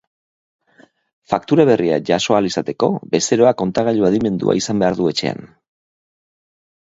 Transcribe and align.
Faktura 1.33 1.65
berria 1.69 1.99
jaso 2.09 2.35
ahal 2.37 2.47
izateko, 2.49 2.89
bezeroak 3.11 3.59
kontagailu 3.63 4.09
adimenduna 4.09 4.55
izan 4.61 4.83
behar 4.85 4.97
du 5.01 5.11
etxean. 5.11 5.45